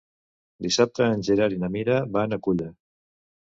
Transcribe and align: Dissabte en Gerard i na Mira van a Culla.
Dissabte 0.65 1.09
en 1.17 1.21
Gerard 1.29 1.55
i 1.59 1.63
na 1.65 1.71
Mira 1.77 2.01
van 2.19 2.35
a 2.39 2.43
Culla. 2.49 2.73